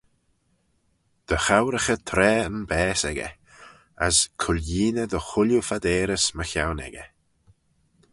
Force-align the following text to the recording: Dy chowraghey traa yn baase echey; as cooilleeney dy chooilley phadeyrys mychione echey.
Dy 1.27 1.37
chowraghey 1.45 1.99
traa 2.07 2.43
yn 2.49 2.57
baase 2.69 3.07
echey; 3.11 3.33
as 4.07 4.15
cooilleeney 4.41 5.05
dy 5.11 5.19
chooilley 5.29 5.61
phadeyrys 5.67 6.25
mychione 6.37 6.83
echey. 6.87 7.09